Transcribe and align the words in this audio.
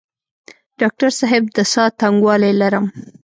ډاکټر 0.79 1.09
صاحب 1.19 1.43
د 1.55 1.57
ساه 1.73 1.89
تنګوالی 1.99 2.51
لرم؟ 2.61 2.85